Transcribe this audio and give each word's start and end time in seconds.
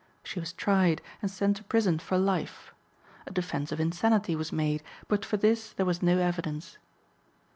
She 0.23 0.39
was 0.39 0.51
tried, 0.51 0.99
and 1.21 1.29
sent 1.29 1.57
to 1.57 1.63
prison 1.63 1.99
for 1.99 2.17
life. 2.17 2.73
A 3.27 3.31
defense 3.31 3.71
of 3.71 3.79
insanity 3.79 4.35
was 4.35 4.51
made, 4.51 4.81
but 5.07 5.23
for 5.23 5.37
this 5.37 5.73
there 5.73 5.85
was 5.85 6.01
no 6.01 6.17
evidence. 6.17 6.79